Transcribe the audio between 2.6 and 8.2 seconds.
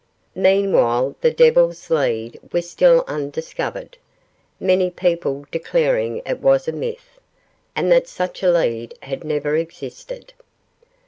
still undiscovered, many people declaring it was a myth, and that